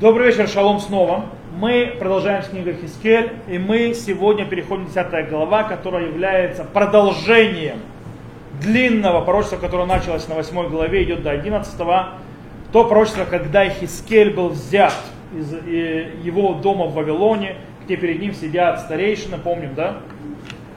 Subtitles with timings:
[0.00, 1.26] Добрый вечер, шалом снова.
[1.58, 7.80] Мы продолжаем с книгой Хискель, и мы сегодня переходим к 10 глава, которая является продолжением
[8.62, 11.78] длинного пророчества, которое началось на 8 главе, идет до 11.
[12.72, 14.94] То пророчество, когда Хискель был взят
[15.34, 15.52] из
[16.24, 19.98] его дома в Вавилоне, где перед ним сидят старейшины, помним, да?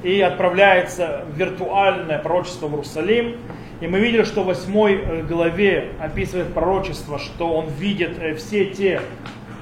[0.03, 3.37] И отправляется в виртуальное пророчество в Иерусалим.
[3.81, 8.65] И мы видели, что в восьмой э, главе описывает пророчество, что он видит э, все
[8.65, 9.01] те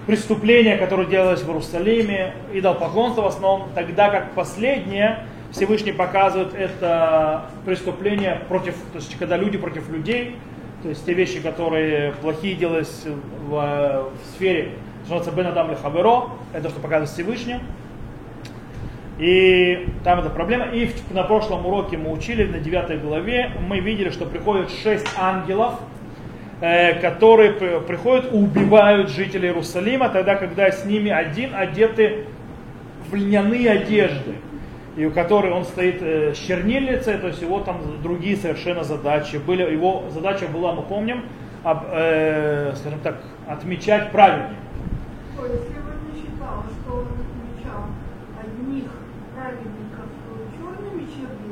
[0.05, 6.53] преступления, которые делались в Иерусалиме, и дал поклонство в основном, тогда как последнее Всевышний показывает
[6.53, 10.36] это преступление против, то есть когда люди против людей,
[10.81, 13.05] то есть те вещи, которые плохие делались
[13.48, 17.59] в, в сфере, называется Бен Адам Хаверо, это что показывает Всевышний,
[19.21, 20.66] и там эта проблема.
[20.73, 25.75] И на прошлом уроке мы учили, на 9 главе, мы видели, что приходят шесть ангелов,
[26.59, 32.25] э, которые приходят и убивают жителей Иерусалима, тогда, когда с ними один одеты
[33.11, 34.38] в льняные одежды,
[34.97, 39.35] и у которой он стоит э, с чернильницей, то есть его там другие совершенно задачи
[39.35, 39.61] были.
[39.61, 41.25] Его задача была, мы помним,
[41.63, 44.56] об, э, скажем так, отмечать праведников.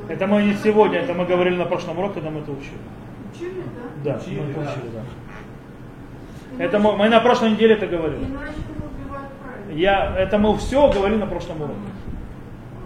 [0.10, 2.80] Это мы не сегодня, это мы говорили на прошлом уроке, когда мы это учили.
[3.32, 3.62] Учили,
[4.04, 4.14] да?
[4.14, 6.64] Да, учили, мы это учили, да.
[6.64, 8.26] Это мы, мы на прошлой неделе это говорили.
[9.72, 11.80] Я, это мы все говорили на прошлом уроке.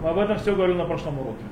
[0.02, 1.42] Мы об этом все говорили на прошлом уроке.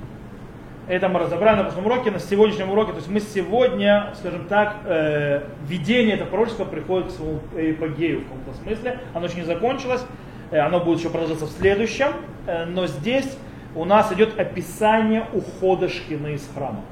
[0.89, 2.91] Это мы разобрали на прошлом уроке, на сегодняшнем уроке.
[2.91, 8.25] То есть мы сегодня, скажем так, э, видение этого пророчества приходит к своему эпогею в
[8.25, 8.98] каком-то смысле.
[9.14, 10.05] Оно еще не закончилось,
[10.51, 12.09] э, оно будет еще продолжаться в следующем.
[12.47, 13.39] Э, но здесь
[13.75, 16.83] у нас идет описание ухода Шхины из храма.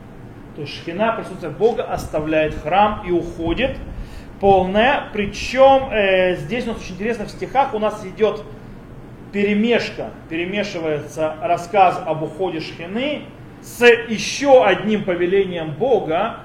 [0.56, 3.76] То есть Шхина, присутствие Бога, оставляет храм и уходит
[4.40, 5.04] полная.
[5.12, 8.42] Причем э, здесь у нас очень интересно в стихах у нас идет
[9.32, 13.22] перемешка, перемешивается рассказ об уходе Шхины
[13.62, 16.38] с еще одним повелением Бога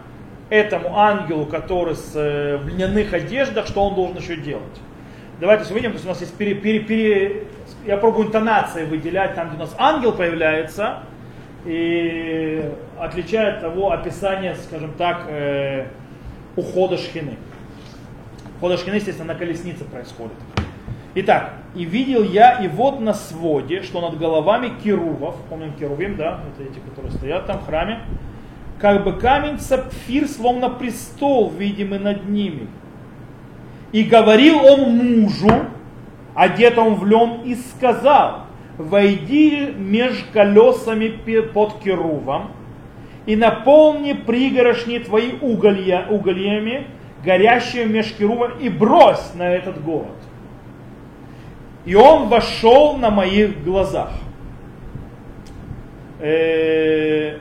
[0.49, 4.63] этому ангелу, который с, э, в льняных одеждах, что он должен еще делать.
[5.39, 7.43] Давайте увидим, то есть у нас есть пере, пере, пере,
[7.85, 10.99] я пробую интонации выделять там, где у нас ангел появляется,
[11.65, 12.63] и
[12.99, 15.87] отличает того описания, скажем так, э,
[16.55, 17.37] ухода шхины.
[18.57, 20.33] Ухода шхины, естественно, на колеснице происходит.
[21.15, 26.41] Итак, и видел я, и вот на своде, что над головами керувов, помним керувим, да,
[26.53, 28.01] это эти, которые стоят там в храме,
[28.79, 32.67] как бы камень сапфир, словно престол, видимый над ними.
[33.91, 35.67] И говорил он мужу,
[36.35, 38.41] одетому в лен, и сказал,
[38.77, 41.07] войди меж колесами
[41.53, 42.51] под керувом,
[43.25, 46.87] и наполни пригорошни твои уголья, угольями,
[47.23, 50.15] горящие меж керувом, и брось на этот город.
[51.85, 54.11] И он вошел на моих глазах.
[56.19, 57.37] Э,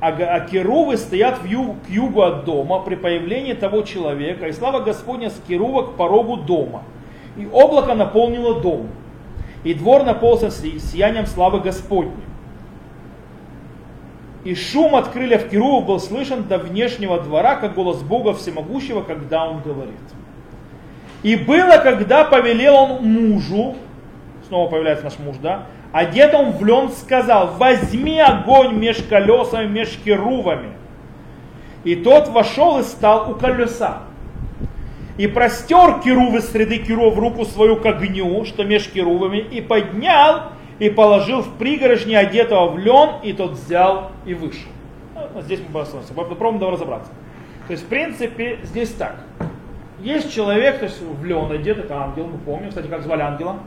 [0.00, 4.52] а, а керувы стоят в юг, к югу от дома при появлении того человека, и
[4.52, 6.82] слава Господня с керува к порогу дома.
[7.36, 8.88] И облако наполнило дом,
[9.64, 12.12] и двор наполнился сиянием славы Господней.
[14.44, 19.46] И шум от крыльев керува был слышен до внешнего двора, как голос Бога Всемогущего, когда
[19.46, 19.94] он говорит.
[21.22, 23.74] И было, когда повелел он мужу,
[24.46, 29.96] снова появляется наш муж, да, Одет он в лен сказал, возьми огонь меж колесами, меж
[30.04, 30.70] керувами.
[31.84, 33.98] И тот вошел и стал у колеса.
[35.16, 40.90] И простер керувы среды керов руку свою к огню, что меж керувами, и поднял, и
[40.90, 44.68] положил в пригорожне одетого в лен, и тот взял и вышел.
[45.34, 45.84] Ну, здесь мы
[46.24, 47.12] попробуем давай разобраться.
[47.66, 49.16] То есть, в принципе, здесь так.
[50.00, 53.58] Есть человек, то есть в лен одет, это ангел, мы помним, кстати, как звали ангела?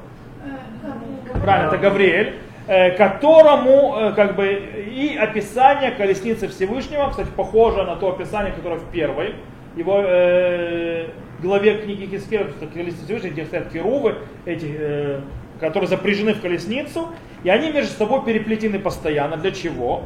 [1.41, 2.36] Правильно, это Гавриэль
[2.68, 8.80] э, которому э, как бы и описание колесницы Всевышнего, кстати, похоже на то описание, которое
[8.80, 9.36] в первой
[9.75, 11.07] его э,
[11.42, 15.22] главе книги Хискеля, колесница Всевышнего, где стоят керувы, эти, э,
[15.60, 17.10] которые запряжены в колесницу,
[17.44, 19.38] и они между собой переплетены постоянно.
[19.38, 20.04] Для чего?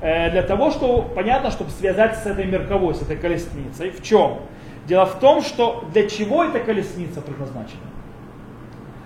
[0.00, 3.90] Э, для того, что, понятно, чтобы связать с этой мерковой, с этой колесницей.
[3.90, 4.40] В чем?
[4.86, 7.92] Дело в том, что для чего эта колесница предназначена?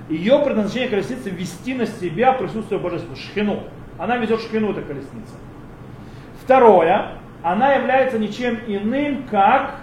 [0.09, 3.65] ее предназначение колесницы вести на себя присутствие божества, шхину.
[3.99, 5.35] Она везет шхину, эта колесница.
[6.43, 7.13] Второе,
[7.43, 9.81] она является ничем иным, как,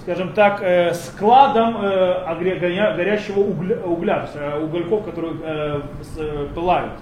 [0.00, 5.82] скажем так, э, складом э, горящего угля, угля то есть, э, угольков, которые
[6.54, 6.92] пылают.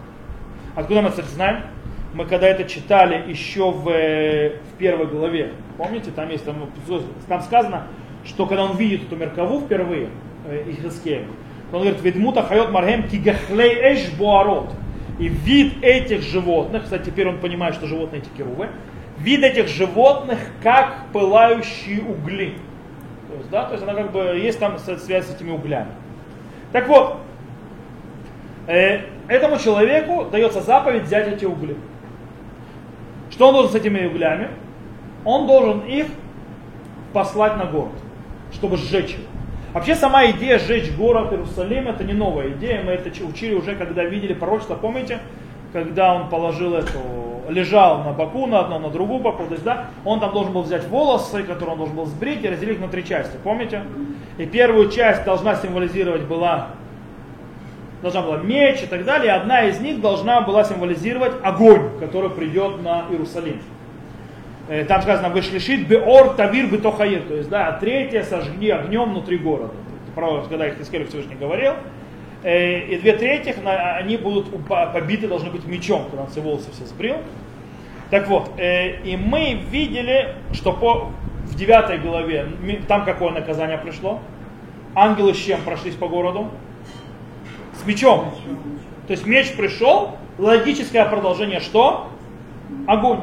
[0.74, 1.62] Откуда мы, кстати, знаем?
[2.14, 6.70] Мы когда это читали еще в, в первой главе, помните, там есть, там,
[7.28, 7.84] там сказано,
[8.24, 10.08] что когда он видит эту меркову впервые,
[10.46, 11.26] э, Ихискеем.
[11.72, 14.70] Он говорит, ведмута хайот мархем кигахлей эш буарот.
[15.18, 18.68] И вид этих животных, кстати, теперь он понимает, что животные эти керувы,
[19.18, 22.54] вид этих животных как пылающие угли.
[23.38, 25.90] Есть, да, то есть она как бы есть там связь с этими углями.
[26.72, 27.18] Так вот,
[28.66, 31.76] э, этому человеку дается заповедь взять эти угли.
[33.30, 34.48] Что он должен с этими углями?
[35.24, 36.06] Он должен их
[37.12, 37.92] послать на город,
[38.52, 39.24] чтобы сжечь его.
[39.72, 44.02] Вообще сама идея сжечь город Иерусалим это не новая идея, мы это учили уже, когда
[44.04, 45.18] видели пророчество, помните,
[45.72, 46.98] когда он положил эту,
[47.48, 50.62] лежал на боку, на одну, на другую боку, то есть, да, он там должен был
[50.62, 53.82] взять волосы, которые он должен был сбрить и разделить на три части, помните?
[54.36, 56.68] И первую часть должна символизировать была,
[58.02, 62.30] должна была меч и так далее, и одна из них должна была символизировать огонь, который
[62.30, 63.60] придет на Иерусалим.
[64.68, 69.72] Э, там сказано, вышлишит беор тавир бетохаир, то есть, да, третье сожгни огнем внутри города.
[70.14, 71.74] Про, когда их Искель Всевышний говорил.
[72.42, 76.86] Э, и две третьих, они будут побиты, должны быть мечом, когда он все волосы все
[76.86, 77.16] сбрил.
[78.10, 81.10] Так вот, э, и мы видели, что по,
[81.44, 82.46] в девятой главе,
[82.86, 84.20] там какое наказание пришло?
[84.94, 86.48] Ангелы с чем прошлись по городу?
[87.74, 88.32] С мечом.
[89.06, 92.08] То есть меч пришел, логическое продолжение что?
[92.86, 93.20] Огонь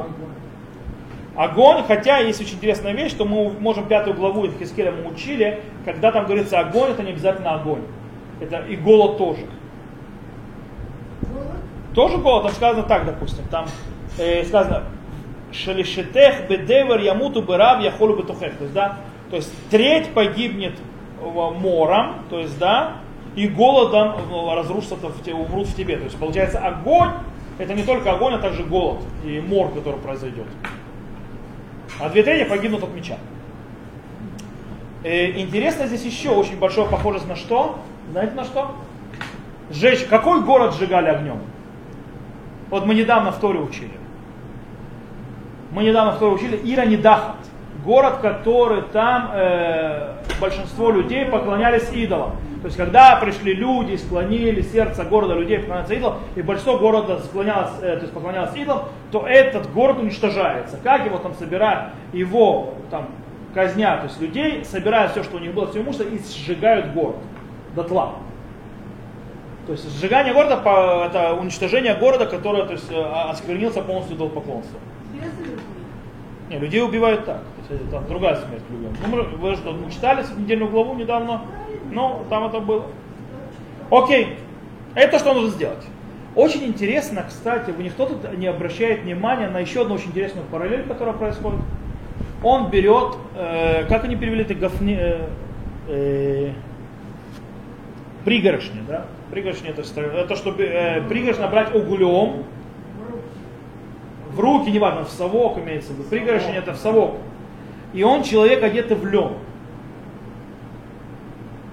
[1.36, 6.10] огонь, хотя есть очень интересная вещь, что мы можем пятую главу Хискеля мы учили, когда
[6.10, 7.82] там говорится огонь, это не обязательно огонь.
[8.40, 9.46] Это и голод тоже.
[11.22, 11.56] Голод?
[11.94, 13.66] Тоже голод, там сказано так, допустим, там
[14.18, 14.84] э, сказано
[15.52, 18.56] Шалишетех бедевер ямуту бырав яхолу бетухех.
[18.56, 18.98] То есть, да,
[19.30, 20.74] то есть треть погибнет
[21.20, 22.98] мором, то есть, да,
[23.34, 24.96] и голодом ну, разрушатся,
[25.32, 25.96] умрут в тебе.
[25.96, 27.10] То есть получается огонь,
[27.58, 30.46] это не только огонь, а также голод и мор, который произойдет
[31.98, 33.16] а две трети погибнут от меча.
[35.04, 37.78] И интересно здесь еще очень большое похожесть на что?
[38.10, 38.70] Знаете на что?
[39.70, 40.04] Сжечь.
[40.06, 41.38] Какой город сжигали огнем?
[42.70, 43.90] Вот мы недавно в Торе учили.
[45.72, 47.36] Мы недавно в Торе учили Ира Недахат.
[47.84, 52.32] Город, который там э, большинство людей поклонялись идолам.
[52.62, 57.70] То есть, когда пришли люди, склонили сердце города людей поклоняться идолам, и большинство города склонялось,
[57.82, 60.78] э, то есть поклонялось идолам, то этот город уничтожается.
[60.82, 61.92] Как его там собирают?
[62.12, 63.08] Его там
[63.54, 67.16] казнят, то есть людей, собирают все, что у них было, все имущество, и сжигают город
[67.76, 68.14] дотла.
[69.66, 70.60] То есть сжигание города
[71.06, 74.78] это уничтожение города, который то есть, э, осквернился полностью до поклонства.
[76.48, 77.42] Не, людей убивают так.
[77.68, 78.88] То есть, это другая смерть людей.
[79.06, 81.42] Ну, вы что, мы читали недельную главу недавно?
[81.90, 82.86] Ну, там это было.
[83.90, 84.38] Окей.
[84.94, 85.84] Это что нужно сделать?
[86.36, 91.14] Очень интересно, кстати, никто тут не обращает внимания на еще одну очень интересную параллель, которая
[91.14, 91.60] происходит.
[92.42, 95.28] Он берет, э, как они перевели это, гафни, э,
[95.88, 96.52] э,
[98.26, 99.06] пригоршни, да?
[99.30, 102.42] Пригоршни это, это чтобы э, пригоршня брать углем,
[104.32, 107.14] в руки, не важно, в совок имеется в виду, пригоршень это в совок.
[107.94, 109.34] И он человек одетый в лен.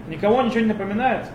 [0.08, 1.26] Никого ничего не напоминает?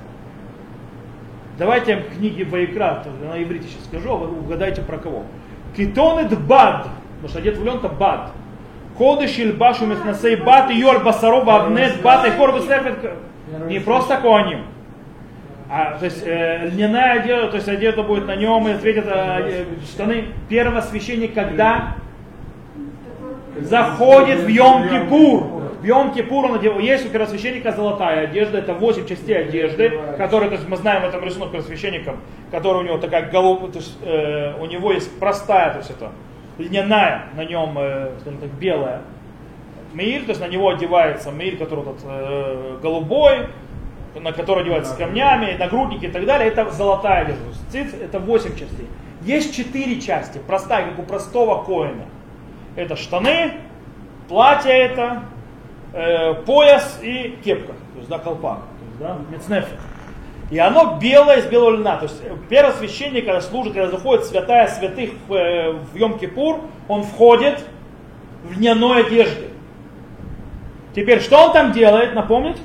[1.58, 5.24] Давайте я книги Вайкра, на иврите сейчас скажу, а вы угадайте про кого.
[5.76, 6.86] Китонет бад,
[7.16, 8.30] потому что одет в лен бад.
[8.96, 12.54] Кодыш ильбашу мехнасей бад, йоль басарова абнет бад, и хор
[13.66, 14.77] Не просто коним.
[15.70, 19.66] А, то есть э, льняная одежда, то есть одежда будет на нем, и ответят э,
[19.84, 21.96] штаны первого священника, когда
[23.60, 25.58] заходит в Йом-Кипур.
[25.80, 30.56] В Йом-Кипур он одевает, есть у первосвященника золотая одежда, это 8 частей одежды, которые, то
[30.56, 32.20] есть мы знаем, это рисунок первосвященником,
[32.50, 36.12] который у него такая голова, то есть э, у него есть простая, то есть это
[36.58, 39.02] льняная, на нем, э, скажем так, белая
[39.92, 43.46] мир, то есть на него одевается мир, который тут э, голубой,
[44.14, 47.44] на который одевается с камнями, нагрудники и так далее, это золотая одежда.
[47.70, 48.88] Циц это 8 частей.
[49.22, 52.04] Есть 4 части, простая, как у простого коина.
[52.76, 53.54] Это штаны,
[54.28, 55.24] платье это,
[55.92, 59.78] э, пояс и кепка, то есть, да, колпак, то есть, да, мецнефер.
[60.50, 61.96] И оно белое из белого льна.
[61.96, 67.62] То есть первый священник, когда служит, когда заходит святая святых э, в Йом-Кипур, он входит
[68.44, 69.48] в льняной одежде.
[70.94, 72.56] Теперь, что он там делает, напомнить?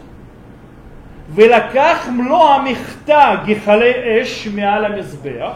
[1.35, 5.53] ולקח מלוא המכתה גחלי אש מעל המזבח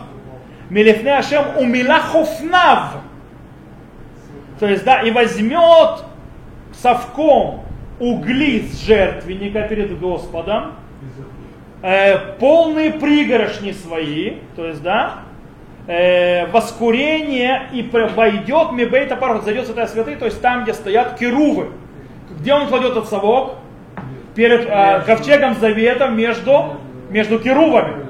[0.70, 2.82] מלפני השם ומילא חופניו
[4.62, 6.04] то есть, да, и возьмет
[6.72, 7.64] совком
[7.98, 10.74] угли с жертвенника перед Господом,
[11.82, 15.22] э, полные пригорошни свои, то есть, да,
[15.88, 21.70] э, воскурение и войдет мебейта пархот, зайдет святая святые, то есть там, где стоят керувы.
[22.38, 23.56] Где он кладет этот совок?
[24.37, 26.77] Перед э, ковчегом завета между,
[27.09, 28.05] между керувами.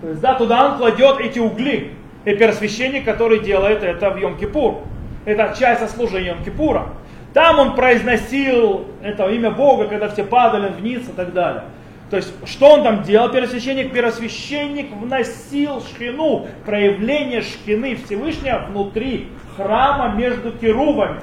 [0.00, 1.92] То есть, да, туда он кладет эти угли.
[2.24, 4.78] И первосвященник, который делает это в Йом-Кипур.
[5.26, 6.88] Это часть служения Йом-Кипура.
[7.34, 11.64] Там он произносил это имя Бога, когда все падали вниз и так далее.
[12.08, 13.92] То есть, что он там делал, первосвященник?
[13.92, 21.20] Первосвященник вносил шхину, проявление шхины Всевышнего внутри храма между керувами,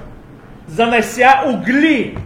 [0.67, 2.17] занося угли.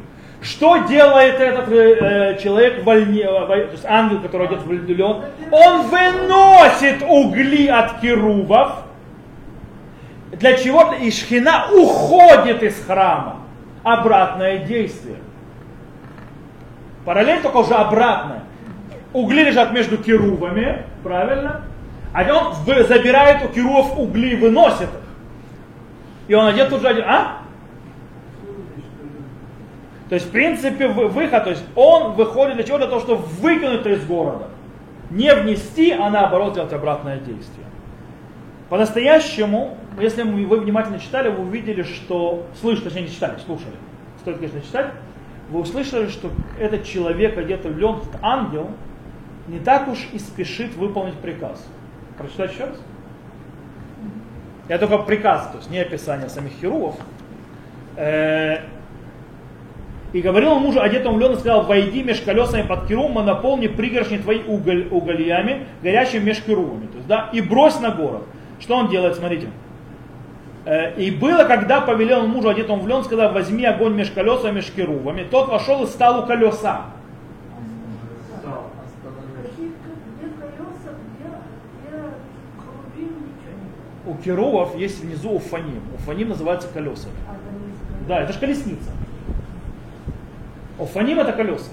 [0.41, 5.24] Что делает этот э, человек, вольне, э, то есть ангел, который одет в лен?
[5.51, 8.84] Он выносит угли от керувов.
[10.32, 10.94] Для чего?
[11.01, 13.38] И шхина уходит из храма.
[13.84, 15.17] Обратное действие.
[17.03, 18.44] Параллель только уже обратная.
[19.13, 21.62] Угли лежат между керувами, правильно?
[22.13, 22.53] А он
[22.86, 25.08] забирает у керувов угли выносит их.
[26.27, 27.06] И он одет тут же один.
[27.08, 27.37] А?
[30.10, 32.78] То есть, в принципе, выход, то есть он выходит для чего?
[32.78, 34.48] Для того, чтобы выкинуть из города.
[35.10, 37.66] Не внести, а наоборот сделать обратное действие.
[38.70, 42.46] По-настоящему, если вы внимательно читали, вы увидели, что...
[42.60, 43.76] Слышали, точнее не читали, слушали.
[44.20, 44.88] Стоит, конечно, читать.
[45.50, 48.70] Вы услышали, что этот человек, одетый в лен, этот ангел,
[49.48, 51.66] не так уж и спешит выполнить приказ.
[52.18, 52.76] Прочитать еще раз?
[54.68, 56.96] Я только приказ, то есть не описание самих херувов.
[60.14, 63.68] И говорил он мужу, одетому лен, и сказал, войди меж колесами под керум, и наполни
[63.68, 66.88] пригоршни твои уголь, угольями, горящими меж керувами.
[66.88, 68.24] То есть, да, и брось на город.
[68.60, 69.50] Что он делает, смотрите.
[70.66, 74.56] Э, и было, когда повелел он мужу, одетому в лен, сказал, возьми огонь меж колесами,
[74.56, 75.24] меж керувами.
[75.30, 76.86] Тот вошел и стал у колеса.
[84.06, 85.84] У керувов есть внизу уфаним.
[85.96, 87.10] Уфаним называется колеса.
[88.08, 88.97] Да, это же колесница.
[90.88, 91.70] Офаним это колеса.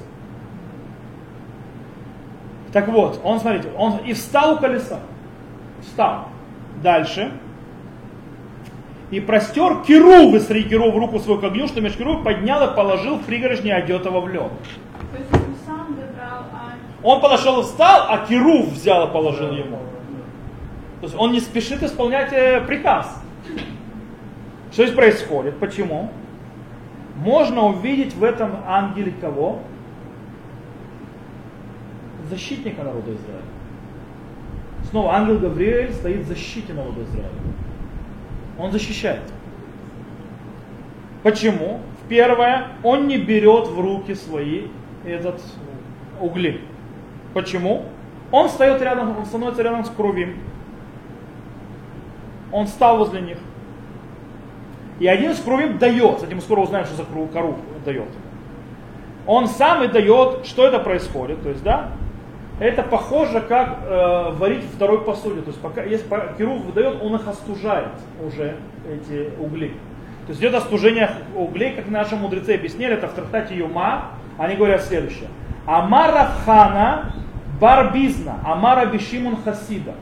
[2.73, 4.99] Так вот, он, смотрите, он и встал у колеса.
[5.81, 6.29] Встал.
[6.83, 7.33] Дальше.
[9.11, 12.75] И простер Киру, среди Киру в руку свою к огню, что меж Киру поднял и
[12.75, 14.51] положил в пригорожне одетого в лед.
[17.03, 19.79] А он подошел и встал, а Киру взял и положил ему.
[21.01, 23.23] То есть он не спешит исполнять э, приказ.
[24.73, 25.59] Что здесь происходит?
[25.59, 26.11] Почему?
[27.17, 29.61] Можно увидеть в этом ангеле кого?
[32.29, 33.43] Защитника народа Израиля.
[34.91, 37.29] Снова ангел Гавриэль стоит в защите народа Израиля.
[38.59, 39.23] Он защищает.
[41.23, 41.81] Почему?
[42.09, 44.67] Первое, он не берет в руки свои
[45.05, 45.41] этот
[46.21, 46.61] угли.
[47.33, 47.87] Почему?
[48.31, 50.39] Он встает рядом, он становится рядом с Крувим.
[52.53, 53.39] Он стал возле них.
[55.01, 58.09] И один из крувим дает, кстати, мы скоро узнаем, что за кору дает.
[59.27, 61.43] Он сам и дает, что это происходит.
[61.43, 61.91] То есть, да,
[62.61, 65.41] это похоже, как э, варить второй посуде.
[65.41, 66.07] То есть, пока, если
[66.39, 67.89] керув выдает, он их остужает
[68.25, 68.57] уже,
[68.89, 69.73] эти угли.
[70.27, 74.83] То есть идет остужение углей, как наши мудрецы объяснили, это в трактате Юма, они говорят
[74.83, 75.29] следующее.
[75.67, 77.13] Амара Хана
[77.61, 79.95] Барбизна, Амара Бишимун Хасида.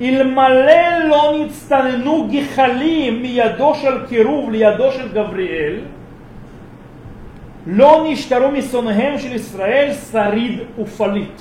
[0.00, 5.78] אלמלא לא נצטננו גחלים מידו של קירוב לידו של גבריאל,
[7.66, 11.40] לא נשתרו משונאיהם של ישראל שריד ופליט.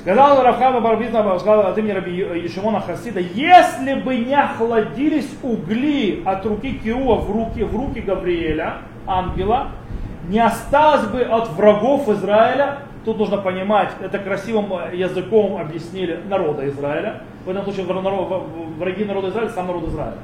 [0.00, 2.12] Сказал Рафхама Барбизна, сказал от имени Раби
[2.42, 8.78] Ешимона Хасида, если бы не охладились угли от руки Кируа в руки, в руки Гавриэля,
[9.06, 9.72] ангела,
[10.28, 17.21] не осталось бы от врагов Израиля Тут нужно понимать, это красивым языком объяснили народа Израиля.
[17.45, 20.17] В этом случае враги народа Израиля, сам народ Израиля.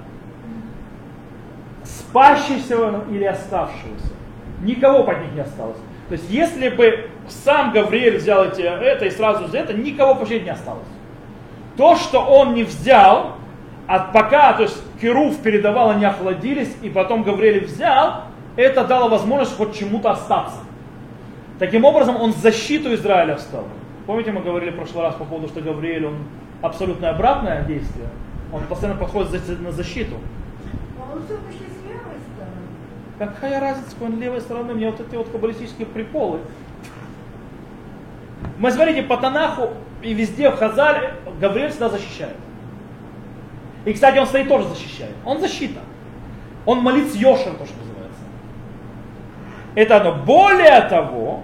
[1.84, 4.14] Спащийся или оставшегося.
[4.64, 5.78] Никого под них не осталось.
[6.10, 10.40] То есть, если бы сам Гавриэль взял эти, это и сразу за это, никого почти
[10.40, 10.88] не осталось.
[11.78, 13.38] То, что он не взял,
[13.88, 18.24] от пока, то есть Кирув передавал, они охладились, и потом Гавриэль взял,
[18.56, 20.58] это дало возможность хоть чему-то остаться.
[21.62, 23.66] Таким образом, он защиту Израиля встал.
[24.08, 26.16] Помните, мы говорили в прошлый раз по поводу, что Гавриэль, он
[26.64, 28.08] абсолютно обратное действие.
[28.52, 30.16] Он постоянно подходит на защиту.
[31.00, 32.64] А он все-таки с левой стороны.
[33.20, 34.74] Какая разница, он левой стороны?
[34.74, 36.40] Мне вот эти вот каббалистические приколы.
[38.58, 39.70] Мы смотрите, по Танаху
[40.02, 42.38] и везде в Хазале Гавриэль всегда защищает.
[43.86, 45.14] И, кстати, он стоит тоже защищает.
[45.24, 45.82] Он защита.
[46.66, 48.24] Он молит с Йошем, то, что называется.
[49.76, 50.16] Это одно.
[50.26, 51.44] Более того,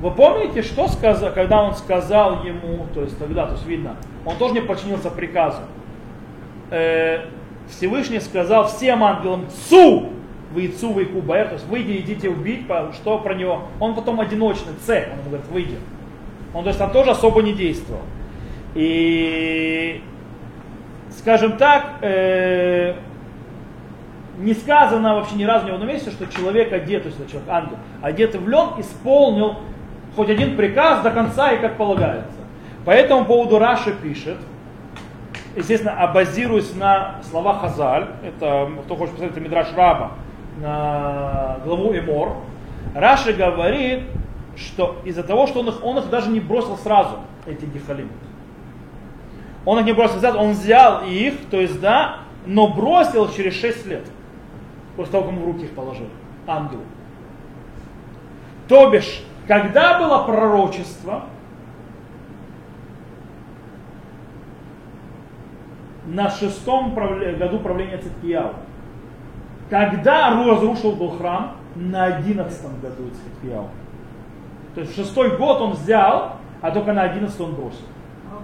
[0.00, 4.36] вы помните, что сказал, когда он сказал ему, то есть тогда, то есть видно, он
[4.36, 5.60] тоже не подчинился приказу.
[6.70, 7.26] Э,
[7.68, 10.08] Всевышний сказал всем ангелам, цу,
[10.52, 12.64] выйцу, выйку, баэр, то есть выйди, идите убить,
[12.94, 13.64] что про него.
[13.78, 15.78] Он потом одиночный, С, он говорит, выйди.
[16.54, 18.02] Он, то есть там тоже особо не действовал.
[18.74, 20.02] И,
[21.10, 22.94] скажем так, э,
[24.38, 27.48] не сказано вообще ни разу ни в одном месте, что человек одет, то есть человек
[27.48, 29.56] ангел, одет и влен, исполнил
[30.16, 32.38] хоть один приказ до конца и как полагается.
[32.84, 34.38] По этому поводу Раша пишет,
[35.56, 36.14] естественно, а
[36.76, 40.12] на словах Хазаль, это, кто хочет посмотреть, это Мидраш Раба,
[40.58, 42.36] на главу Эмор,
[42.94, 44.04] Раши говорит,
[44.56, 48.10] что из-за того, что он их, он их даже не бросил сразу, эти гехалим.
[49.64, 53.86] Он их не бросил сразу, он взял их, то есть да, но бросил через 6
[53.86, 54.06] лет
[54.96, 56.08] после того, как ему в руки их положил,
[56.46, 56.80] ангел.
[58.68, 61.24] То бишь, когда было пророчество,
[66.06, 68.52] на шестом году правления Циткияу.
[69.68, 73.70] Когда разрушил был храм, на одиннадцатом году Циткияу.
[74.76, 77.86] То есть в шестой год он взял, а только на одиннадцатый он бросил.
[78.30, 78.38] А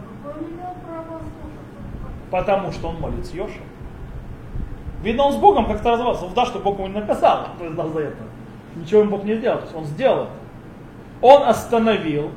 [2.33, 3.61] Потому что он молится Йоша.
[5.05, 6.25] Видно, он с Богом как-то развался.
[6.35, 8.25] Да, что Бог ему не наказал то есть, за это.
[8.75, 9.59] Ничего ему Бог не сделал.
[9.59, 10.46] То есть он сделал это.
[11.23, 12.31] Он остановил,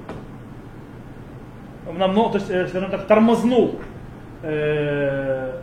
[1.97, 3.75] намного, то есть, э, скажем так, тормознул
[4.43, 5.59] э,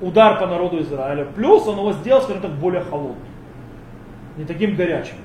[0.00, 1.24] удар по народу Израиля.
[1.24, 3.18] Плюс он его сделал, скажем так, более холодным.
[4.36, 5.16] Не таким горячим.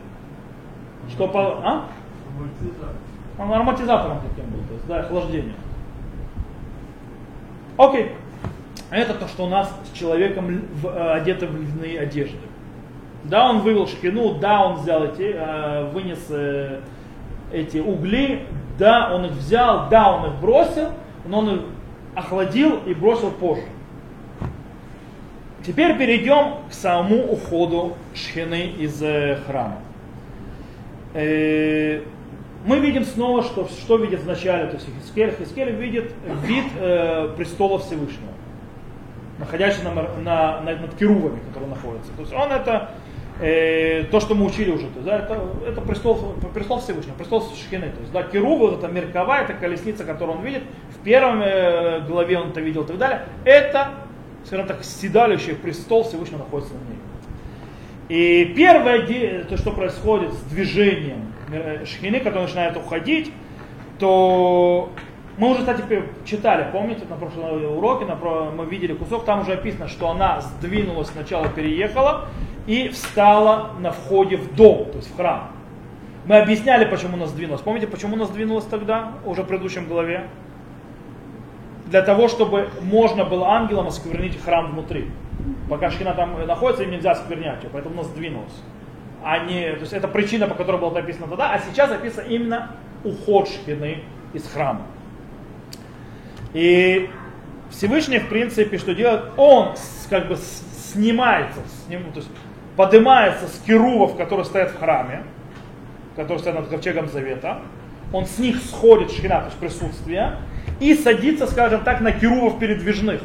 [1.09, 1.59] Что по...
[1.63, 1.85] А?
[3.37, 5.55] Он ароматизатором таким был, то есть, да, охлаждение.
[7.77, 8.11] Окей.
[8.91, 12.37] Это то, что у нас с человеком в, одетым в льняные одежды.
[13.29, 16.81] Да, он вывел шхину, да, он взял эти, э, вынес э,
[17.51, 18.43] эти угли,
[18.77, 20.89] да, он их взял, да, он их бросил,
[21.25, 21.61] но он их
[22.13, 23.65] охладил и бросил позже.
[25.65, 29.79] Теперь перейдем к самому уходу шхины из э, храма.
[31.13, 35.33] Мы видим снова, что, что видит вначале, то есть Хискель.
[35.39, 36.11] Хискель видит
[36.43, 38.35] вид э, престола Всевышнего
[39.37, 42.11] находящийся на, на, на, над керувами, которые находятся.
[42.13, 42.91] То есть он это
[43.39, 47.89] э, то, что мы учили уже, то да, это, это престол, престол Всевышнего, престол Шхины.
[47.89, 52.01] То есть, да, керувы, вот эта мерковая, это колесница, которую он видит, в первом э,
[52.07, 53.89] главе он это видел и так далее, это,
[54.45, 56.99] скажем так, седалище престол Всевышнего находится на ней.
[58.07, 63.31] И первое, то, что происходит с движением э, Шхины, который начинает уходить,
[63.99, 64.91] то
[65.37, 65.83] мы уже, кстати,
[66.23, 71.09] читали, помните, на прошлом уроке, на, мы видели кусок, там уже описано, что она сдвинулась,
[71.09, 72.29] сначала переехала
[72.67, 75.51] и встала на входе в дом, то есть в храм.
[76.25, 77.61] Мы объясняли, почему она сдвинулась.
[77.61, 80.27] Помните, почему она сдвинулась тогда, уже в предыдущем главе?
[81.85, 85.11] Для того, чтобы можно было ангелам осквернить храм внутри.
[85.69, 88.53] Пока шхина там находится, им нельзя осквернять ее, поэтому она сдвинулась.
[89.23, 92.71] А не, то есть это причина, по которой было написано тогда, а сейчас описано именно
[93.03, 93.99] уход шхины
[94.33, 94.81] из храма.
[96.53, 97.09] И
[97.69, 99.25] Всевышний, в принципе, что делает?
[99.37, 99.75] Он
[100.09, 102.29] как бы снимается, сним, то есть
[102.75, 105.23] поднимается с керувов, которые стоят в храме,
[106.15, 107.59] которые стоят над ковчегом завета,
[108.13, 110.37] он с них сходит шхина, то есть присутствие,
[110.79, 113.21] и садится, скажем так, на керувов передвижных,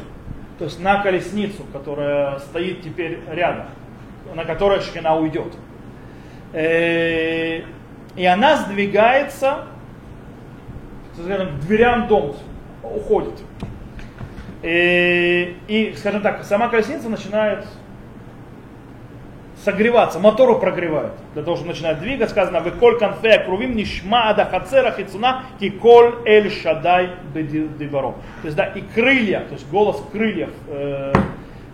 [0.57, 3.67] то есть на колесницу, которая стоит теперь рядом,
[4.35, 5.53] на которой шхина уйдет.
[6.53, 7.61] Э,
[8.15, 9.65] и она сдвигается
[11.23, 12.35] скажем, к дверям дома,
[12.83, 13.33] уходит.
[14.63, 17.65] И, и, скажем так, сама колесница начинает
[19.63, 24.45] согреваться, мотору прогревает, для того, чтобы начинать двигать, сказано, вы коль конфе крувим нишма ада
[24.45, 25.43] хацера хицуна
[25.81, 28.15] коль эль шадай бедиваро.
[28.41, 31.13] То есть, да, и крылья, то есть голос крыльев э,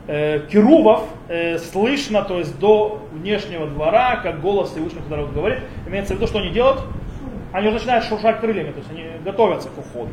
[0.07, 5.59] э, керувов э, слышно, то есть до внешнего двора, как голос Всевышнего, который говорит.
[5.87, 6.81] Имеется в виду, что они делают?
[7.53, 10.11] Они уже начинают шуршать крыльями, то есть они готовятся к уходу.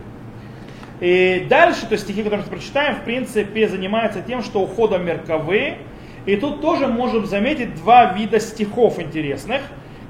[1.00, 5.78] И дальше, то есть стихи, которые мы прочитаем, в принципе, занимаются тем, что уходом мерковые.
[6.26, 9.60] И тут тоже можем заметить два вида стихов интересных,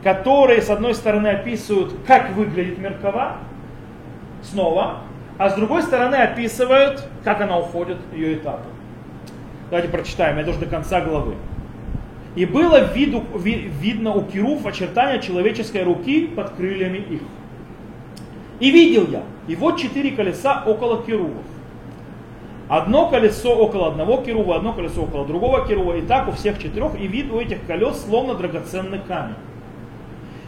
[0.03, 3.39] которые, с одной стороны, описывают, как выглядит меркова,
[4.43, 5.01] снова,
[5.39, 8.69] а с другой стороны описывают, как она уходит, ее этапы.
[9.71, 11.35] Давайте прочитаем, это уже до конца главы.
[12.37, 17.23] И было виду, ви, видно у кируф очертания человеческой руки под крыльями их.
[18.61, 21.45] И видел я, и вот четыре колеса около керувов.
[22.75, 27.01] Одно колесо около одного керува, одно колесо около другого керува, и так у всех четырех,
[27.01, 29.37] и вид у этих колес словно драгоценный камень.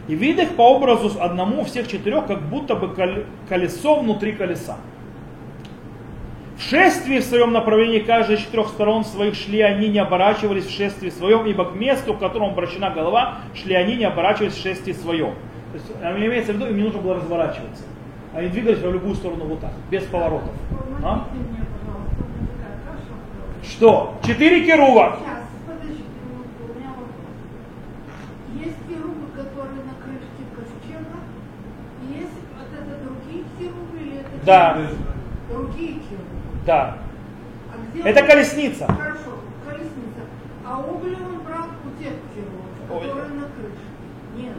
[0.09, 2.93] И вид их по образу одному у всех четырех, как будто бы
[3.47, 4.75] колесо внутри колеса.
[6.57, 10.75] В шествии в своем направлении каждой из четырех сторон своих шли они, не оборачивались в
[10.75, 14.91] шествии своем, ибо к месту, к которому обращена голова, шли они, не оборачивались в шествии
[14.91, 15.33] своем.
[15.71, 17.83] То есть, а, имеется в виду, им не нужно было разворачиваться.
[18.33, 20.51] Они двигались в любую сторону вот так, без поворотов.
[21.01, 21.25] А?
[21.27, 23.56] Помогите мне, пожалуйста, у меня такая каша в голове.
[23.69, 24.15] Что?
[24.25, 25.17] Четыре керува.
[25.19, 28.65] Сейчас, подождите минутку, у меня вопрос.
[28.65, 31.17] Есть керубы, которые на крышке ковчега,
[32.09, 33.43] есть вот это другие
[34.01, 34.73] или это Да.
[34.73, 34.95] керубы?
[35.51, 36.35] Другие керубы.
[36.65, 36.97] Да.
[37.71, 38.85] А где Это он- колесница.
[38.87, 39.31] Хорошо,
[39.65, 40.21] колесница.
[40.65, 43.07] А угли он брал у тех керубов, Ой.
[43.09, 43.85] которые на крыше.
[44.37, 44.53] Нет.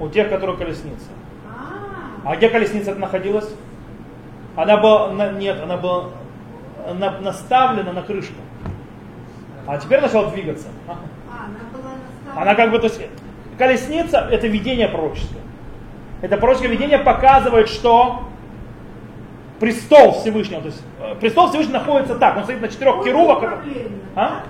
[0.00, 1.10] У тех, которые колесница.
[1.48, 3.52] А, А где колесница находилась?
[4.56, 6.06] Она была, нет, она была
[6.98, 8.34] на- наставлена на крышку.
[9.66, 10.68] А теперь начала двигаться.
[10.88, 12.40] А.
[12.40, 13.00] она как бы, то есть,
[13.58, 15.42] колесница это видение пророческое.
[16.20, 18.24] Это пророческое видение показывает, что
[19.60, 23.62] престол Всевышнего, то есть э, престол Всевышнего находится так, он стоит на четырех Пульт керувах.
[24.14, 24.42] А?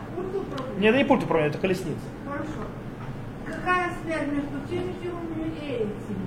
[0.78, 2.00] Нет, это не пульт управления, это колесница.
[2.26, 2.66] Хорошо.
[3.46, 6.26] Какая связь между теми керубами и этими,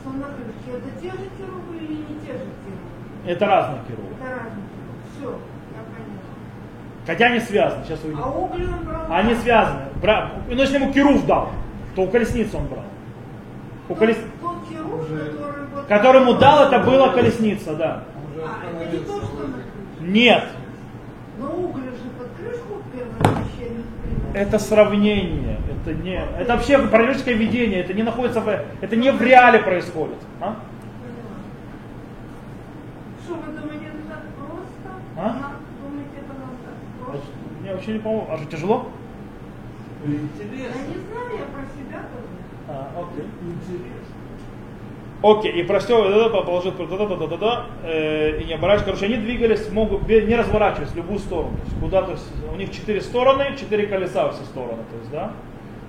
[0.00, 0.78] что на крышке?
[0.78, 3.24] Это те же керубы или не те же керубы?
[3.26, 4.08] Это разные керувы.
[4.18, 4.98] Это разные керубы.
[5.14, 6.34] Все, я поняла.
[7.06, 8.20] Хотя они связаны, сейчас увидим.
[8.22, 9.06] А угли он брал?
[9.10, 9.82] Они связаны.
[10.00, 11.50] Бра- Ну, если ему керув дал,
[11.94, 12.84] то у колесницы он брал.
[13.88, 14.16] У колес...
[14.40, 15.02] тот керуб,
[15.88, 16.20] который...
[16.22, 18.04] Ему дал, это была колесница, да.
[18.42, 20.10] А, это не то, что на крыше.
[20.12, 20.44] Нет,
[21.38, 23.84] Но угли же под крышку первое помещение
[24.34, 28.48] это сравнение, это не, это вообще пророческое видение, это не находится в,
[28.80, 30.16] это не в реале происходит.
[30.40, 30.56] а?
[31.00, 31.36] Поняла.
[33.24, 34.90] Что, вы думаете, это так просто?
[35.16, 35.20] А?
[35.20, 37.22] Ага, Думаете, это нам так Вот
[37.74, 38.86] вообще не помню, а что тяжело?
[40.04, 42.28] Я не знаю, я про себя говорю.
[42.68, 43.26] А, окей.
[45.22, 48.84] Окей, и простил, да-да, положил, да-да-да-да-да, э, и не оборачиваясь.
[48.84, 51.56] Короче, они двигались, могут не разворачиваясь в любую сторону.
[51.56, 54.98] То есть куда, то есть у них четыре стороны, четыре колеса во все стороны, то
[54.98, 55.32] есть, да.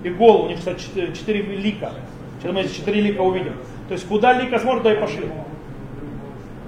[0.02, 1.92] И голову, у них, кстати, четыре, четыре лика.
[2.40, 3.54] Сейчас мы эти четыре лика увидим.
[3.88, 5.28] То есть куда лика смотрит, туда и пошли.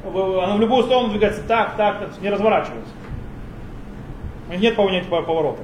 [0.04, 2.92] Она в любую сторону двигается так, так, так, не разворачивается.
[4.56, 5.60] Нет понятия по- поворота.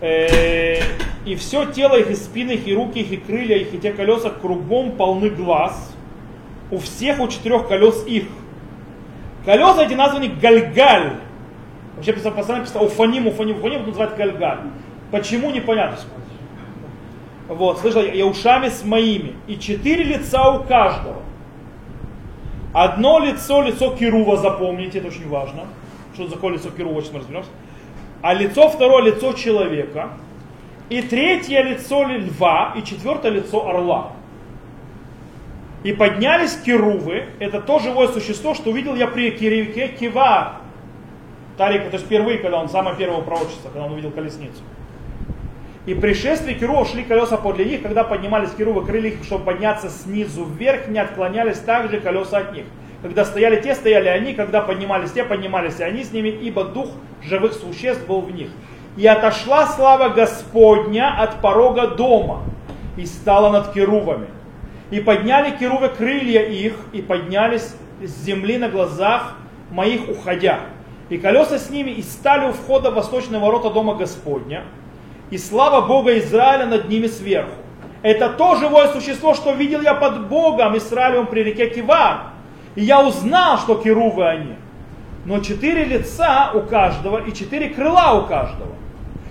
[0.00, 0.80] Э,
[1.24, 3.92] И все тело их, и спины их, и руки их, и крылья их, и те
[3.92, 5.94] колеса кругом полны глаз.
[6.70, 8.24] У всех, у четырех колес их.
[9.44, 11.14] Колеса эти названы Гальгаль.
[11.96, 14.60] Вообще постоянно писал Уфаним, Уфаним, Уфаним, называют Гальгаль.
[15.10, 15.98] Почему, непонятно.
[17.48, 19.34] Вот, слышал, я ушами с моими.
[19.46, 21.22] И четыре лица у каждого.
[22.74, 25.64] Одно лицо, лицо Кирува, запомните, это очень важно.
[26.14, 27.50] Что такое лицо Кирува, сейчас мы разберемся.
[28.22, 30.10] А лицо второе лицо человека.
[30.88, 34.12] И третье лицо льва, и четвертое лицо орла.
[35.84, 40.56] И поднялись керувы, это то живое существо, что увидел я при Кирике Кива.
[41.56, 44.62] Тарика, то есть впервые, когда он, самое первое пророчество, когда он увидел колесницу.
[45.86, 49.88] И при шествии керувов шли колеса подле них, когда поднимались керувы, крылья их, чтобы подняться
[49.88, 52.66] снизу вверх, не отклонялись также колеса от них.
[53.02, 56.88] Когда стояли те, стояли они, когда поднимались те, поднимались они с ними, ибо дух
[57.22, 58.48] живых существ был в них.
[58.96, 62.42] И отошла слава Господня от порога дома,
[62.96, 64.26] и стала над керувами.
[64.90, 69.36] И подняли керувы крылья их, и поднялись с земли на глазах
[69.70, 70.60] моих уходя.
[71.08, 74.64] И колеса с ними, и стали у входа в восточные ворота дома Господня.
[75.30, 77.52] И слава Бога Израиля над ними сверху.
[78.02, 82.32] Это то живое существо, что видел я под Богом Израилем при реке Кивар.
[82.74, 84.54] И я узнал, что керувы они.
[85.24, 88.74] Но четыре лица у каждого и четыре крыла у каждого.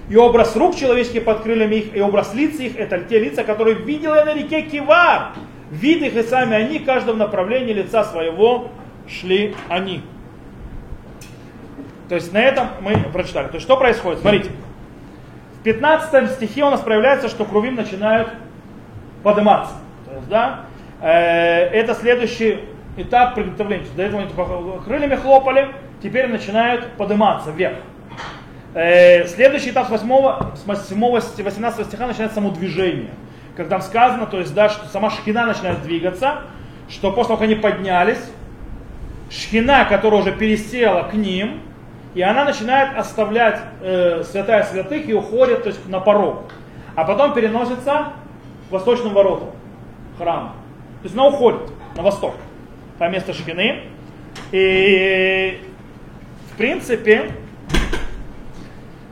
[0.10, 3.76] И образ рук человеческих под крыльями их, и образ лиц их, это те лица, которые
[3.76, 5.34] видел я на реке Кивар.
[5.70, 8.70] Вид их и сами они, каждого в направлении лица своего
[9.08, 10.02] шли они.
[12.08, 13.48] То есть на этом мы прочитали.
[13.48, 14.22] То есть что происходит?
[14.22, 14.50] Смотрите.
[15.60, 18.30] В 15 стихе у нас проявляется, что крувим начинают
[19.24, 19.74] подниматься.
[20.06, 20.62] То есть, да,
[21.02, 22.60] э, это следующий
[22.98, 23.88] этап приготовления.
[23.96, 24.32] До этого они
[24.84, 25.70] крыльями хлопали,
[26.02, 27.78] теперь начинают подниматься вверх.
[28.74, 33.12] Э, следующий этап с 8, с 7, 18 стиха начинается само движение.
[33.56, 36.44] Как там сказано, то есть, да, что сама шхина начинает двигаться,
[36.90, 38.20] что после того, как они поднялись,
[39.30, 41.62] шхина, которая уже пересела к ним,
[42.14, 46.52] и она начинает оставлять э, святая святых и уходит то есть, на порог.
[46.96, 48.14] А потом переносится
[48.70, 49.50] к восточным воротам
[50.18, 50.54] храма.
[51.02, 51.62] То есть она уходит
[51.96, 52.36] на восток,
[52.98, 53.84] по месту шхины.
[54.52, 55.60] И
[56.52, 57.32] в принципе,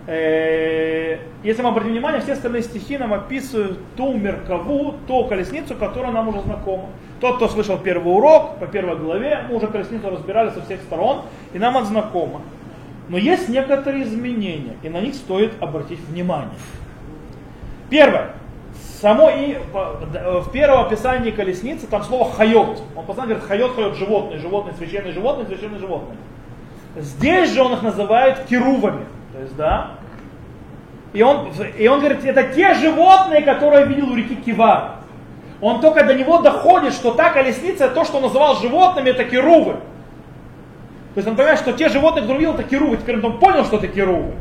[0.08, 6.12] Э, если мы обратим внимание, все остальные стихи нам описывают ту меркову, ту колесницу, которая
[6.12, 6.90] нам уже знакома.
[7.20, 11.24] Тот, кто слышал первый урок по первой главе, мы уже колесницу разбирали со всех сторон,
[11.54, 12.42] и нам она знакома.
[13.10, 16.58] Но есть некоторые изменения, и на них стоит обратить внимание.
[17.90, 18.34] Первое.
[19.06, 22.82] Само и в первом описании колесницы там слово חיות.
[22.96, 26.18] Он постоянно говорит חיות, חיות, животные, животные, священные животные, священные животные.
[26.96, 29.06] Здесь же он их называет керувами.
[29.32, 29.92] То есть, да.
[31.14, 34.94] И он, и он говорит, это те животные, которые видел у реки Кивар.
[35.62, 39.74] Он только до него доходит, что та колесница, то, что он называл животными, это керувы.
[41.14, 42.98] То есть он понимает, что те животные, которые видел, это керувы.
[42.98, 44.34] Теперь он понял, что это керувы.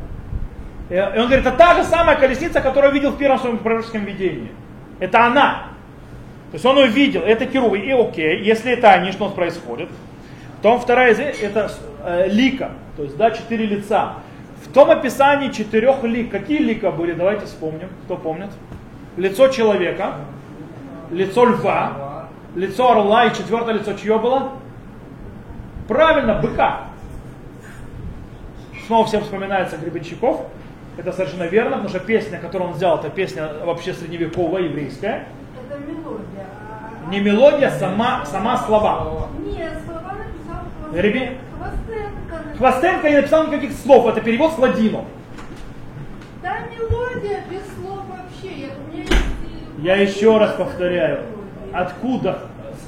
[0.91, 4.51] И он говорит, это та же самая колесница, которую видел в первом своем пророческом видении.
[5.01, 5.69] Это она.
[6.51, 7.79] То есть он ее видел, это керувы.
[7.79, 9.89] И окей, если это они, что у нас происходит?
[10.57, 11.71] Потом вторая из это
[12.05, 14.15] э, лика, то есть да, четыре лица.
[14.63, 18.51] В том описании четырех лик, какие лика были, давайте вспомним, кто помнит?
[19.17, 20.15] Лицо человека,
[21.11, 24.53] лицо льва, лицо орла и четвертое лицо чье было?
[25.89, 26.85] Правильно, быка.
[28.87, 30.47] Снова всем вспоминается Гребенщиков.
[30.97, 35.27] Это совершенно верно, потому что песня, которую он взял, это песня вообще средневековая, еврейская.
[35.69, 36.47] Это мелодия.
[37.07, 39.29] а- Не мелодия, сама, сама слова.
[39.45, 42.57] Нет, слова написал Реби- Хвостенко.
[42.59, 45.05] Хвостенко не написал никаких слов, это перевод с ладину.
[46.43, 48.61] Да мелодия без слов вообще.
[48.61, 49.25] Я, у меня есть,
[49.79, 51.23] Я еще раз повторяю,
[51.73, 52.39] откуда?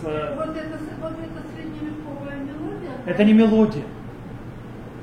[0.05, 2.91] э, Вот это, вот это средневековая мелодия.
[3.07, 3.83] Это не мелодия.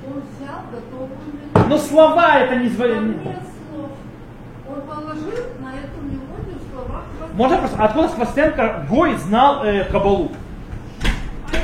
[0.07, 1.52] Он взял готовую мелодию.
[1.67, 2.69] Но слова это не...
[2.69, 3.35] Там зв- нет
[3.71, 3.89] слов.
[4.69, 7.01] Он положил на эту мелодию слова.
[7.33, 10.31] Можно просто, откуда Хвостенко Гой знал э, Кабалу?
[11.51, 11.57] А.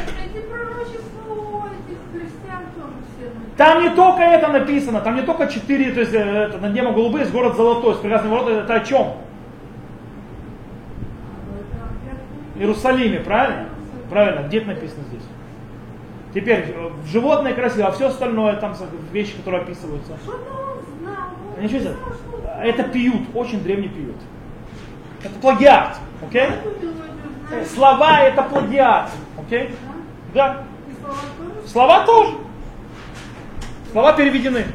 [3.58, 6.94] Там не только это написано, там не только четыре, то есть э, это, над небом
[6.94, 9.02] голубые, есть город золотой, с прекрасными воротами, это о чем?
[11.58, 13.66] Это опять- Иерусалиме, правильно?
[14.10, 15.24] Правильно, где это написано здесь?
[16.34, 18.76] Теперь, э, животное красиво, а все остальное, там
[19.12, 20.13] вещи, которые описываются.
[21.58, 21.96] Он Ничего себе.
[22.62, 24.15] Это пьют, очень древний пьют.
[25.24, 26.48] Это плагиат, окей?
[26.50, 26.94] Мелодию
[27.52, 27.65] Э.
[27.65, 29.74] Слова это плагиат, окей?
[30.34, 30.63] Да.
[30.88, 32.34] И слова тоже.
[33.92, 34.65] Слова переведены.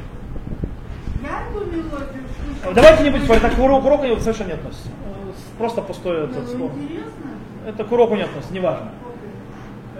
[2.74, 4.88] Давайте не будем спорить, это к уроку, к уроку совершенно не относится.
[4.88, 6.72] Э, Просто пустое это Ну, слово.
[7.66, 8.90] Это к уроку не относится, неважно.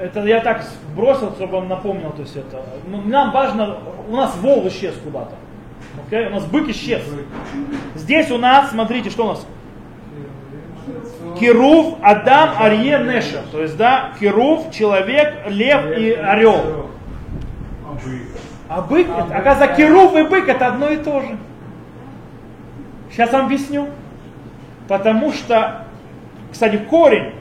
[0.01, 0.65] Это я так
[0.97, 2.63] бросил, чтобы он напомнил, то есть это.
[2.89, 3.77] Ну, Нам важно,
[4.09, 5.35] у нас вол исчез куда-то.
[6.07, 6.27] Окей?
[6.27, 7.03] У нас бык исчез.
[7.95, 9.47] Здесь у нас, смотрите, что у нас?
[11.39, 13.43] Кирув, Адам, Арье, Неша.
[13.53, 16.91] То есть, да, Кирув, человек, лев и орел.
[18.69, 21.37] А бык, это, оказывается, Кирув и бык это одно и то же.
[23.11, 23.89] Сейчас вам объясню.
[24.89, 25.87] Потому что,
[26.53, 27.33] кстати, корень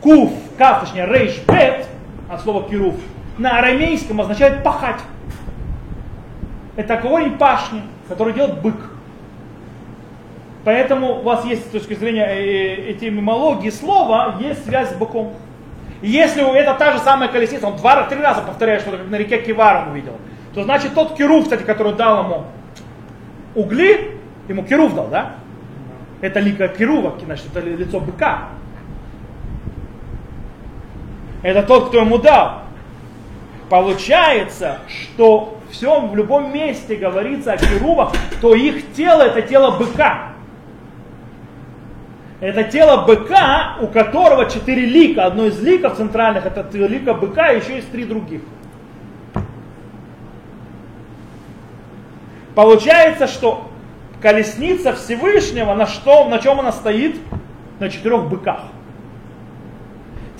[0.00, 1.86] куф, каф, точнее, рейш, бет,
[2.28, 2.94] от слова кирув,
[3.38, 5.00] на арамейском означает пахать.
[6.76, 8.76] Это корень пашни, который делает бык.
[10.64, 15.32] Поэтому у вас есть с точки зрения э, этимологии слова, есть связь с быком.
[16.02, 19.42] Если это та же самая колесница, он два, три раза повторяет, что как на реке
[19.42, 20.14] Кивар он увидел,
[20.54, 22.44] то значит тот Кирув, кстати, который дал ему
[23.54, 24.12] угли,
[24.48, 25.32] ему Кирув дал, да?
[26.20, 28.48] Это лика Кирува, значит, это ли- лицо быка.
[31.42, 32.62] Это тот, кто ему дал.
[33.68, 40.32] Получается, что все в любом месте говорится о Кирувах, то их тело это тело быка.
[42.40, 45.26] Это тело быка, у которого четыре лика.
[45.26, 48.40] Одно из ликов центральных это лика быка, еще есть три других.
[52.54, 53.70] Получается, что
[54.20, 57.16] колесница Всевышнего, на, что, на чем она стоит?
[57.78, 58.60] На четырех быках.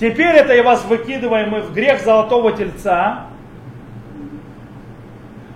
[0.00, 3.26] Теперь это и вас выкидываем мы в грех золотого тельца.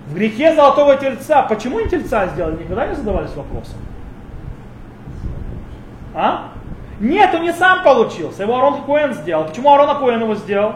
[0.05, 1.41] В грехе золотого тельца.
[1.41, 2.61] Почему не тельца сделали?
[2.61, 3.79] Никогда не задавались вопросом?
[6.13, 6.51] А?
[6.99, 8.43] Нет, он не сам получился.
[8.43, 9.45] Его Арон Коэн сделал.
[9.45, 10.73] Почему Арон Коэн его сделал?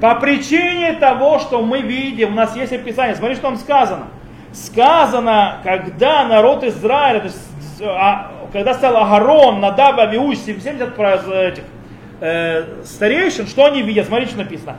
[0.00, 3.16] По причине того, что мы видим, у нас есть описание.
[3.16, 4.04] Смотри, что там сказано.
[4.52, 11.64] Сказано, когда народ Израиля, то есть, а, когда стал Агарон, Надав, Авиуш, 70 про- этих,
[12.20, 14.06] э, старейшин, что они видят?
[14.06, 14.76] Смотрите, что написано.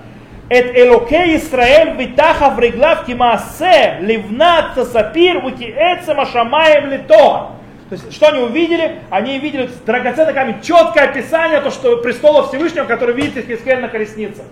[0.49, 7.51] Исраэль витаха в реглав кимаасе ливнат сапир вики эцема шамаем литоа.
[7.89, 9.01] То есть, что они увидели?
[9.09, 13.89] Они видели драгоценный камень, четкое описание, то, что престола Всевышнего, который видит их Хискель на
[13.89, 14.43] колеснице.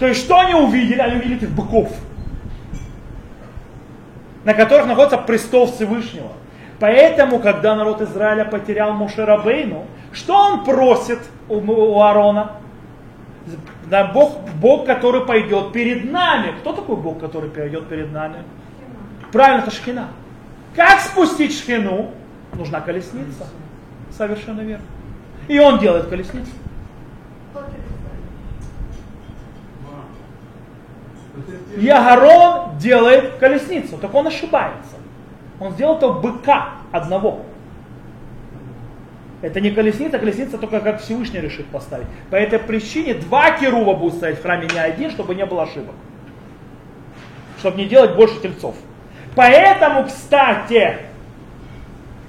[0.00, 1.00] То есть, что они увидели?
[1.00, 1.92] Они увидели этих быков.
[4.44, 6.32] на которых находится престол Всевышнего.
[6.80, 12.52] Поэтому, когда народ Израиля потерял Мушерабейну, что он просит у, Аарона?
[13.86, 16.54] Да, Бог, Бог, который пойдет перед нами.
[16.60, 18.44] Кто такой Бог, который пойдет перед нами?
[19.32, 20.08] Правильно, это шхина.
[20.76, 22.10] Как спустить шхину?
[22.52, 23.46] Нужна колесница.
[24.10, 24.84] Совершенно верно.
[25.48, 26.50] И он делает колесницу.
[31.76, 34.97] И Агарон делает колесницу, так он ошибается.
[35.60, 37.44] Он сделал то быка одного.
[39.40, 42.06] Это не колесница, колесница только как Всевышний решит поставить.
[42.30, 45.94] По этой причине два керува будут стоять в храме, не один, чтобы не было ошибок.
[47.58, 48.74] Чтобы не делать больше тельцов.
[49.36, 50.98] Поэтому, кстати,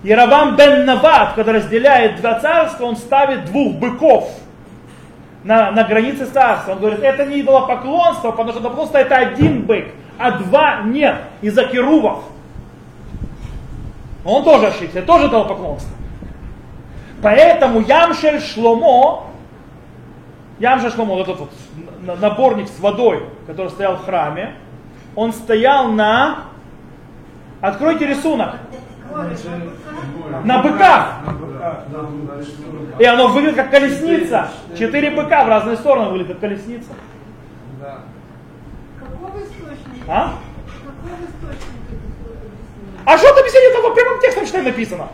[0.03, 4.31] Яровам бен Нават, когда разделяет два царства, он ставит двух быков
[5.43, 6.73] на, на границе царства.
[6.73, 9.87] Он говорит, это не было поклонство, потому что поклонство это один бык,
[10.17, 12.23] а два нет, из-за керувов.
[14.25, 15.91] Он тоже ошибся, тоже дал поклонство.
[17.21, 19.27] Поэтому Ямшель Шломо,
[20.59, 24.55] Ямшель Шломо, вот этот вот наборник с водой, который стоял в храме,
[25.15, 26.45] он стоял на...
[27.61, 28.55] Откройте рисунок.
[30.43, 31.15] На быках.
[32.99, 34.49] И оно выглядит как колесница.
[34.77, 36.91] Четыре быка в разные стороны выглядят как колесница.
[40.07, 40.33] А?
[43.05, 45.07] А что ты объяснение этого прямым текстом что написано?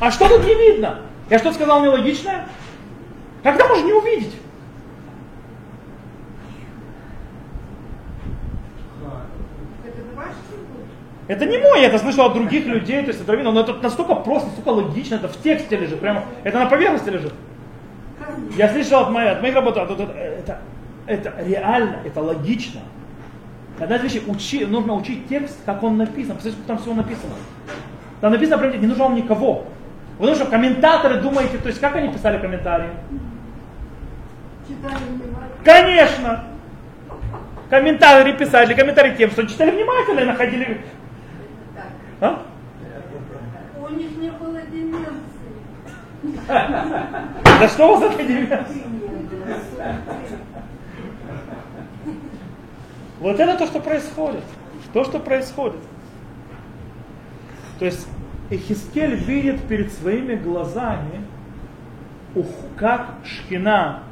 [0.00, 1.00] А что тут не видно?
[1.28, 2.46] Я что сказал нелогичное?
[3.42, 4.34] Когда можно не увидеть?
[11.28, 13.74] Это не мой, я это слышал от других людей, то есть это видно, но это
[13.74, 17.34] настолько просто, настолько логично, это в тексте лежит, прямо, это на поверхности лежит.
[18.56, 20.60] Я слышал от моих, от моих работодателей, это,
[21.06, 22.80] это, это реально, это логично.
[23.80, 27.34] Одна из вещей, учи, нужно учить текст, как он написан, посмотрите, там всего написано.
[28.20, 29.66] Там написано, не нужно вам никого.
[30.18, 32.90] Потому что комментаторы думаете, то есть как они писали комментарии?
[34.66, 34.96] Читали
[35.64, 36.44] Конечно!
[37.70, 40.80] Комментаторы писали комментарии тем, что читали внимательно и находили
[42.20, 42.42] а?
[43.80, 45.12] У них не было деменции.
[47.60, 48.66] Да что у вас за деменция?
[53.20, 54.44] Вот это то, что происходит.
[54.92, 55.80] То, что происходит.
[57.78, 58.06] То есть
[58.50, 61.24] Эхискель видит перед своими глазами,
[62.76, 64.02] как Шкина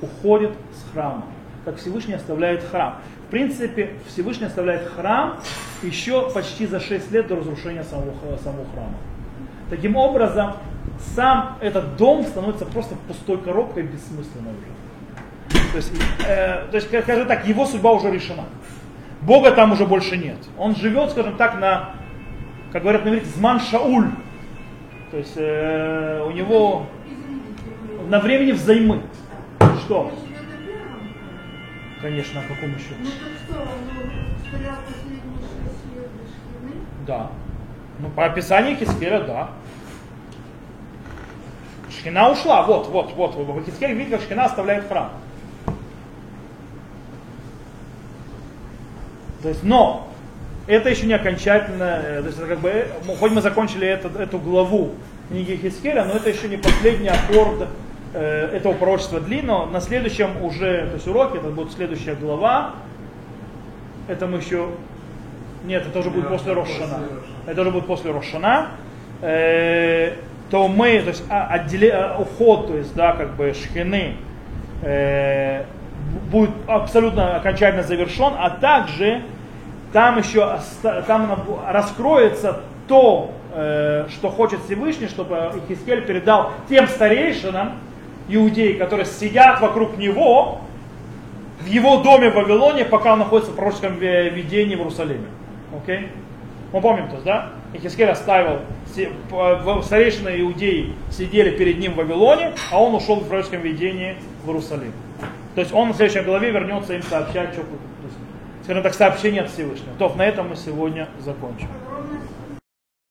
[0.00, 1.24] уходит с храма,
[1.64, 2.98] как Всевышний оставляет храм
[3.32, 5.40] принципе, Всевышний оставляет храм
[5.82, 8.94] еще почти за 6 лет до разрушения самого, самого храма.
[9.70, 10.52] Таким образом,
[11.16, 14.66] сам этот дом становится просто пустой коробкой, бессмысленной уже.
[15.72, 15.92] То есть,
[16.28, 18.44] э, то есть, скажем так, его судьба уже решена.
[19.22, 20.36] Бога там уже больше нет.
[20.58, 21.94] Он живет, скажем так, на,
[22.72, 24.10] как говорят на иврите, зман шауль.
[25.10, 26.86] То есть э, у него
[28.08, 29.02] на времени взаймы.
[29.84, 30.12] Что?
[32.02, 32.94] Конечно, а каком еще?
[32.98, 33.32] Ну Шхины?
[37.06, 37.30] Да.
[37.98, 39.50] Ну, по описанию Хискеля, да.
[41.90, 43.34] Шхина ушла, вот, вот, вот.
[43.36, 45.12] В Хискеле видите, как Шхина оставляет храм.
[49.42, 50.08] То есть, но
[50.66, 52.86] это еще не окончательно, э, то есть, как бы, э,
[53.18, 54.92] хоть мы закончили это, эту главу
[55.28, 57.68] книги Хискеля, но это еще не последний аккорд
[58.14, 59.64] Э, этого пророчества длинного.
[59.70, 62.74] На следующем уже, то есть уроке, это будет следующая глава.
[64.06, 64.68] Это мы еще...
[65.64, 66.98] Нет, это уже будет после Рошана.
[67.46, 68.68] Это уже будет после Рошана.
[69.22, 70.16] Э,
[70.50, 74.16] то мы, то есть а, отделе, а, уход, то есть, да, как бы шхины,
[74.82, 75.64] э,
[76.30, 79.22] будет абсолютно окончательно завершен, а также
[79.92, 80.58] там еще
[81.06, 83.30] там раскроется то,
[84.08, 87.72] что хочет Всевышний, чтобы Ихискель передал тем старейшинам,
[88.28, 90.60] иудеи, которые сидят вокруг него,
[91.60, 95.26] в его доме в Вавилоне, пока он находится в пророческом видении в Иерусалиме.
[95.76, 96.08] Окей?
[96.72, 97.50] Мы помним то, да?
[97.74, 98.60] Ихискель оставил,
[99.82, 104.92] старейшины иудеи сидели перед ним в Вавилоне, а он ушел в пророческом видении в Иерусалим.
[105.54, 107.62] То есть он в следующей главе вернется им сообщать, что,
[108.64, 109.94] скажем так, сообщение от Всевышнего.
[109.98, 111.68] То на этом мы сегодня закончим.